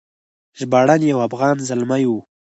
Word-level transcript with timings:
ژباړن 0.59 1.01
یو 1.11 1.19
افغان 1.27 1.57
زلمی 1.69 2.03
و. 2.07 2.11